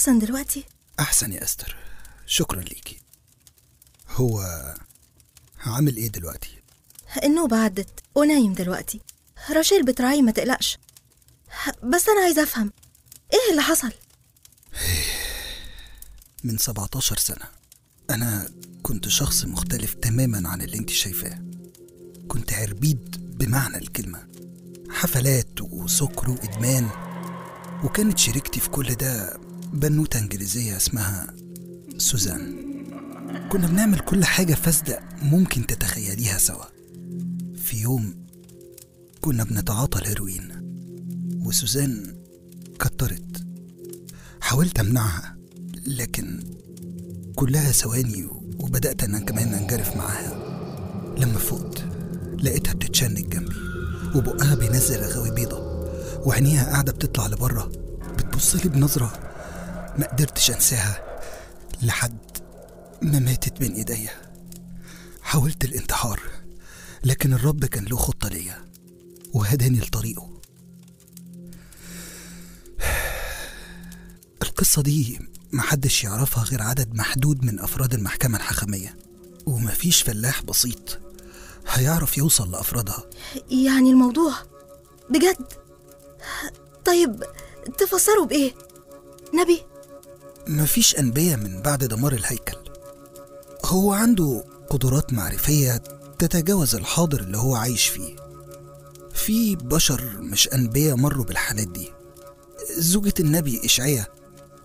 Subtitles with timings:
[0.00, 0.64] أحسن دلوقتي؟
[1.00, 1.76] أحسن يا أستر
[2.26, 3.00] شكرا ليكي
[4.08, 4.40] هو
[5.58, 6.62] عامل إيه دلوقتي؟
[7.24, 9.00] النوبة عدت ونايم دلوقتي
[9.50, 10.78] راشيل بتراعيه ما تقلقش
[11.82, 12.72] بس أنا عايزة أفهم
[13.32, 13.92] إيه اللي حصل؟
[16.44, 17.46] من 17 سنة
[18.10, 18.50] أنا
[18.82, 21.38] كنت شخص مختلف تماما عن اللي أنت شايفاه
[22.28, 24.28] كنت عربيد بمعنى الكلمة
[24.90, 26.90] حفلات وسكر وإدمان
[27.84, 31.34] وكانت شريكتي في كل ده بنوتة إنجليزية اسمها
[31.98, 32.56] سوزان.
[33.52, 36.64] كنا بنعمل كل حاجة فاسدة ممكن تتخيليها سوا.
[37.56, 38.14] في يوم
[39.20, 40.48] كنا بنتعاطى الهيروين
[41.44, 42.16] وسوزان
[42.78, 43.44] كترت.
[44.40, 45.36] حاولت أمنعها
[45.86, 46.40] لكن
[47.36, 50.50] كلها ثواني وبدأت أنا كمان أنجرف معاها.
[51.18, 51.84] لما فقت
[52.42, 53.56] لقيتها بتتشنج جنبي
[54.14, 55.70] وبقها بينزل رغاوي بيضة
[56.26, 57.72] وعينيها قاعدة بتطلع لبره
[58.18, 59.29] بتبصلي بنظرة
[59.98, 61.20] ما قدرتش أنساها
[61.82, 62.18] لحد
[63.02, 64.10] ما ماتت بين إيديا
[65.22, 66.20] حاولت الانتحار
[67.04, 68.64] لكن الرب كان له خطة ليا
[69.32, 70.30] وهداني لطريقه
[74.42, 75.18] القصة دي
[75.52, 78.96] محدش يعرفها غير عدد محدود من أفراد المحكمة الحكمية
[79.46, 80.98] ومفيش فلاح بسيط
[81.68, 83.04] هيعرف يوصل لأفرادها
[83.50, 84.34] يعني الموضوع
[85.10, 85.52] بجد
[86.84, 87.24] طيب
[87.78, 88.54] تفسروا بإيه؟
[89.34, 89.62] نبي؟
[90.50, 92.56] مفيش أنبياء من بعد دمار الهيكل.
[93.64, 95.76] هو عنده قدرات معرفية
[96.18, 98.16] تتجاوز الحاضر اللي هو عايش فيه.
[99.14, 101.92] في بشر مش أنبياء مروا بالحالات دي.
[102.78, 104.12] زوجة النبي إشعياء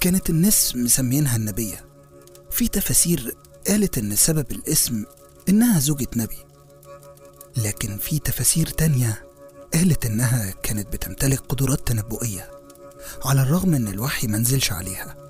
[0.00, 1.86] كانت الناس مسمينها النبية.
[2.50, 5.04] في تفاسير قالت إن سبب الاسم
[5.48, 6.38] إنها زوجة نبي.
[7.56, 9.22] لكن في تفاسير تانية
[9.74, 12.50] قالت إنها كانت بتمتلك قدرات تنبؤية
[13.24, 15.25] على الرغم إن الوحي منزلش عليها.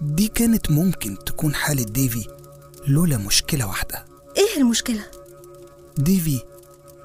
[0.00, 2.24] دي كانت ممكن تكون حالة ديفي
[2.86, 4.04] لولا مشكلة واحدة.
[4.36, 5.04] إيه المشكلة؟
[5.98, 6.40] ديفي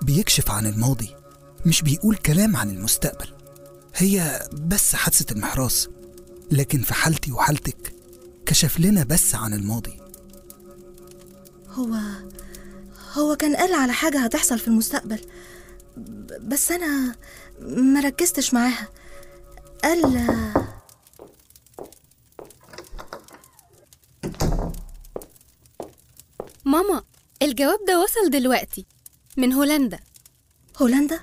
[0.01, 1.15] بيكشف عن الماضي
[1.65, 3.27] مش بيقول كلام عن المستقبل.
[3.95, 5.89] هي بس حادثة المحراس
[6.51, 7.93] لكن في حالتي وحالتك
[8.45, 9.99] كشف لنا بس عن الماضي.
[11.69, 11.95] هو
[13.13, 15.19] هو كان قال على حاجة هتحصل في المستقبل
[16.41, 17.15] بس أنا
[17.61, 18.87] ما ركزتش معاها.
[19.83, 20.27] قال
[26.73, 27.03] ماما
[27.41, 28.85] الجواب ده وصل دلوقتي
[29.37, 29.99] من هولندا.
[30.77, 31.19] هولندا؟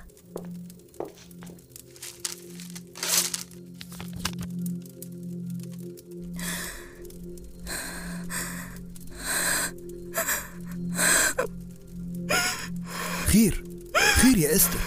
[13.27, 13.63] خير
[13.93, 14.79] خير يا إستر.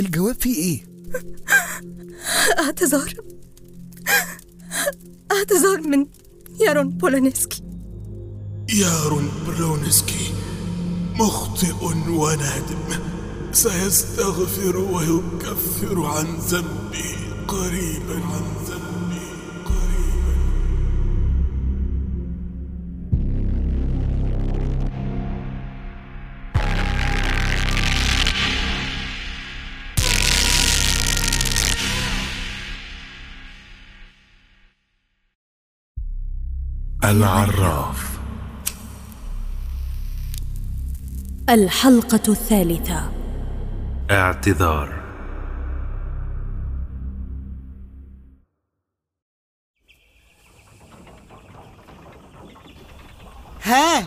[0.00, 0.84] الجواب فيه إيه؟
[2.58, 3.14] اعتذار.
[5.32, 6.06] اعتذار من
[6.60, 7.57] يارون بولونسكي
[8.78, 10.34] يارون برونسكي
[11.14, 13.02] مخطئ ونادم
[13.52, 17.16] سيستغفر ويكفر عن ذنبه
[17.48, 19.28] قريبا عن ذنبه
[19.64, 20.36] قريبا.
[37.04, 38.17] العراف.
[41.48, 43.12] الحلقة الثالثة.
[44.10, 44.98] اعتذار.
[53.62, 54.06] ها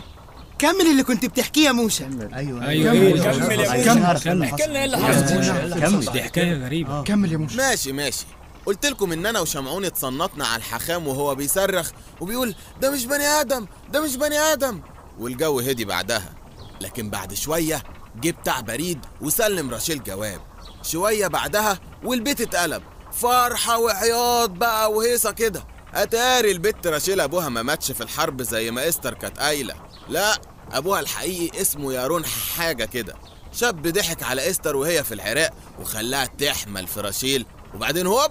[0.58, 2.08] كمل اللي كنت بتحكيه يا موسى.
[2.34, 2.68] أيوه.
[2.68, 2.92] أيوه.
[2.92, 4.08] كمل يا كمل.
[4.12, 4.24] موسى.
[4.24, 5.80] كمل احكي لنا إيه اللي حصل.
[5.80, 6.12] كمل.
[6.12, 7.02] دي حكاية غريبة.
[7.02, 7.56] كمل يا موسى.
[7.56, 8.26] ماشي ماشي.
[8.66, 13.66] قلت لكم إن أنا وشمعون اتصنطنا على الحخام وهو بيصرخ وبيقول ده مش بني آدم
[13.92, 14.80] ده مش بني آدم.
[15.18, 16.41] والجو هدي بعدها.
[16.82, 17.82] لكن بعد شوية
[18.20, 20.40] جه بتاع بريد وسلم راشيل جواب.
[20.82, 22.82] شوية بعدها والبيت اتقلب.
[23.12, 25.64] فرحة وعياط بقى وهيصة كده.
[25.94, 29.74] أتاري البت راشيل أبوها ما ماتش في الحرب زي ما إستر كانت قايلة.
[30.08, 30.38] لا
[30.72, 33.14] أبوها الحقيقي اسمه يارون حاجة كده.
[33.52, 38.30] شاب ضحك على إستر وهي في العراق وخلاها تحمل في راشيل وبعدين هوب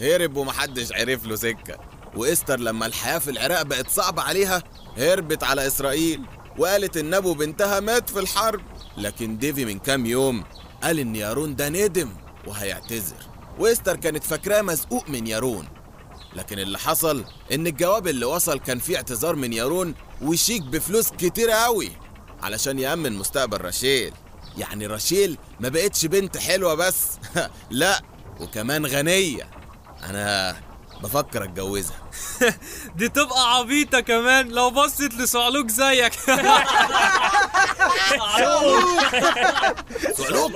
[0.00, 1.78] هرب ومحدش عرف له سكة.
[2.16, 4.62] وإستر لما الحياة في العراق بقت صعبة عليها
[4.98, 6.22] هربت على إسرائيل.
[6.60, 8.60] وقالت ان ابو بنتها مات في الحرب.
[8.96, 10.44] لكن ديفي من كام يوم
[10.82, 12.10] قال إن يارون ده ندم
[12.46, 13.16] وهيعتذر.
[13.58, 15.68] واستر كانت فاكراه مزقوق من يارون.
[16.36, 21.52] لكن اللي حصل إن الجواب اللي وصل كان فيه اعتذار من يارون وشيك بفلوس كتيرة
[21.52, 21.90] قوي
[22.42, 24.12] علشان يأمن مستقبل راشيل.
[24.58, 27.06] يعني راشيل ما بقتش بنت حلوة بس.
[27.70, 28.02] لا
[28.40, 29.50] وكمان غنية.
[30.02, 30.56] أنا
[31.02, 31.96] بفكر اتجوزها.
[32.96, 36.12] دي تبقى عبيطة كمان لو بصت لصعلوك زيك.
[40.18, 40.52] صعلوك؟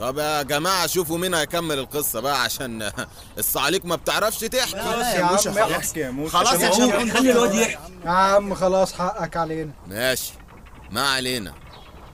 [0.00, 2.92] طب يا جماعة شوفوا مين هيكمل القصة بقى عشان
[3.38, 4.76] الصعاليك ما بتعرفش تحكي.
[4.76, 7.78] يا عم احكي يا موسى خلاص يا شمعون خلي الواد يحكي.
[8.04, 9.70] يا عم خلاص حقك علينا.
[9.86, 10.32] ماشي.
[10.90, 11.54] ما علينا.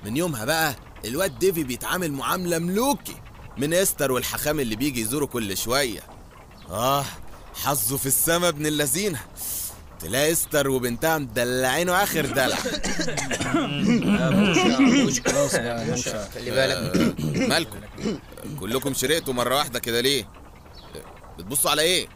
[0.04, 0.74] من يومها بقى
[1.04, 3.16] الواد ديفي بيتعامل معاملة ملوكي.
[3.58, 6.00] من إستر والحخام اللي بيجي يزوره كل شوية.
[6.70, 7.04] آه
[7.64, 9.20] حظه في السما ابن اللذينة.
[10.00, 12.56] تلاقي إستر وبنتها مدلعينه آخر دلع.
[16.34, 17.14] خلي بالك.
[17.48, 17.78] مالكم؟
[18.60, 20.28] كلكم شرقتوا مرة واحدة كده ليه؟
[21.38, 22.08] بتبصوا على إيه؟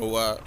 [0.00, 0.38] هو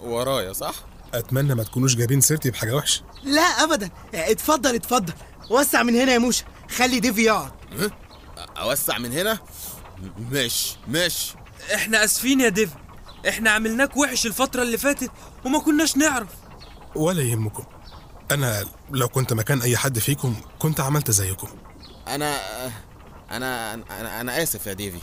[0.00, 0.74] ورايا صح؟
[1.14, 3.02] أتمنى ما تكونوش جايبين سيرتي بحاجة وحشة.
[3.24, 3.90] لا ابدا.
[4.14, 5.12] اتفضل اتفضل.
[5.50, 6.44] وسع من هنا يا موشا
[6.76, 7.52] خلي ديفي يقعد
[8.38, 9.38] أوسع من هنا؟
[10.32, 11.32] مش مش.
[11.74, 12.70] إحنا آسفين يا ديف.
[13.28, 15.10] إحنا عاملناك وحش الفترة اللي فاتت
[15.44, 16.28] وما كناش نعرف.
[16.94, 17.64] ولا يهمكم.
[18.30, 21.48] أنا لو كنت مكان أي حد فيكم كنت عملت زيكم.
[22.08, 22.36] أنا
[23.30, 24.98] أنا أنا, أنا آسف يا ديفي.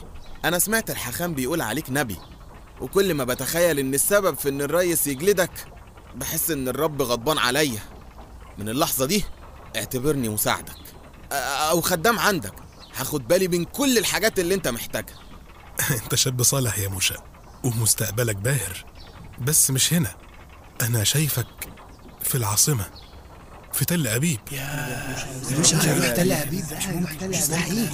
[0.46, 2.18] أنا سمعت الحخام بيقول عليك نبي
[2.82, 5.52] وكل ما بتخيل إن السبب في إن الريس يجلدك
[6.16, 7.80] بحس إن الرب غضبان عليا.
[8.58, 9.24] من اللحظة دي
[9.76, 10.76] اعتبرني مساعدك.
[11.32, 12.54] أو خدام عندك.
[12.96, 15.20] هاخد بالي من كل الحاجات اللي أنت محتاجها.
[16.04, 17.16] أنت شاب صالح يا موشا
[17.64, 18.86] ومستقبلك باهر
[19.42, 20.16] بس مش هنا.
[20.82, 21.48] أنا شايفك
[22.24, 22.86] في العاصمة
[23.74, 24.40] في تل أبيب.
[25.52, 26.66] موشا هيروح تل أبيب
[27.22, 27.90] مستحيل.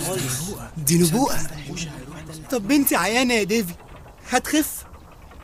[0.77, 1.37] دي نبوءة.
[2.51, 3.73] طب بنتي عيانة يا ديفي
[4.29, 4.85] هتخف؟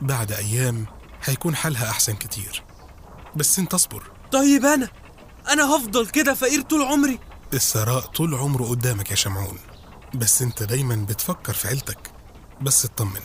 [0.01, 0.85] بعد أيام
[1.23, 2.63] هيكون حالها أحسن كتير.
[3.35, 4.11] بس أنت اصبر.
[4.31, 4.89] طيب أنا
[5.49, 7.19] أنا هفضل كده فقير طول عمري.
[7.53, 9.59] الثراء طول عمره قدامك يا شمعون.
[10.15, 12.11] بس أنت دايما بتفكر في عيلتك
[12.61, 13.21] بس اطمن.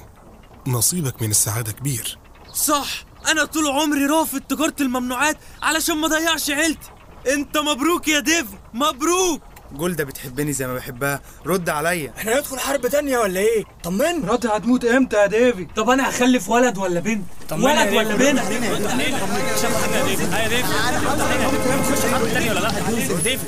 [0.67, 2.19] نصيبك من السعادة كبير.
[2.55, 6.91] صح أنا طول عمري رافض تجارة الممنوعات علشان ما اضيعش عيلتي.
[7.29, 9.43] أنت مبروك يا ديف مبروك!
[9.73, 11.21] جولدا بتحبني زي ما بحبها.
[11.47, 12.13] رد عليا.
[12.17, 16.49] إحنا ندخل حرب تانية ولا إيه؟ طمن رد هتموت إمتى يا ديفي؟ طب أنا هخلف
[16.49, 18.41] ولد ولا بنت؟ ولد ولا بنت؟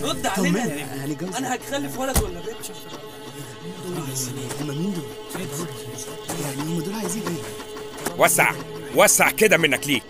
[0.05, 1.39] رد علينا.
[1.39, 2.67] أنا هخلف ولد ولا بنت؟
[8.19, 8.51] وسع
[8.95, 10.01] وسع كده منك ليه؟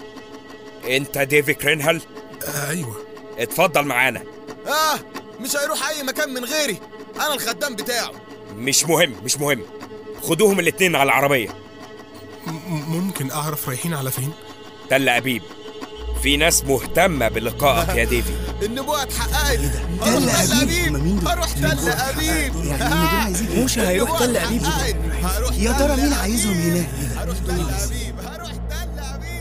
[0.96, 2.00] انت ديفي كرينهال
[2.44, 2.96] آه أيوه.
[3.38, 4.22] اتفضل معانا.
[4.66, 4.98] آه
[5.40, 6.78] مش هيروح أي مكان من غيري.
[7.16, 8.12] أنا الخدام بتاعه.
[8.56, 9.62] مش مهم مش مهم.
[10.22, 11.48] خدوهم الاتنين على العربية.
[12.46, 12.50] م-
[12.96, 14.32] ممكن أعرف رايحين على فين؟
[14.90, 15.42] تل أبيب.
[16.22, 18.32] في ناس مهتمة بلقائك يا ديفي.
[18.66, 19.58] النبوة اتحققت
[20.02, 22.52] هروح تل أبيب؟ هروح تل أبيب.
[23.58, 24.62] موشا هيروح تل أبيب.
[25.58, 29.36] يا ترى مين عايزهم هناك؟ هروح تل أبيب هروح تل أبيب.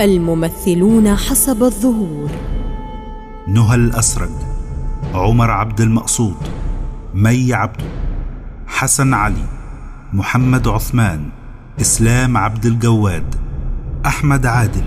[0.00, 2.30] الممثلون حسب الظهور.
[3.48, 4.30] نهى الأسرج
[5.14, 6.61] عمر عبد المقصود.
[7.14, 7.84] مي عبده
[8.66, 9.44] حسن علي
[10.12, 11.28] محمد عثمان
[11.80, 13.34] إسلام عبد الجواد
[14.06, 14.84] أحمد عادل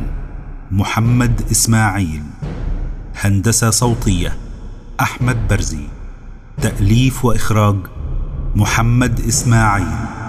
[0.71, 2.23] محمد إسماعيل
[3.21, 4.37] هندسة صوتية
[5.01, 5.87] أحمد برزي
[6.61, 7.75] تأليف وإخراج
[8.55, 10.24] محمد إسماعيل.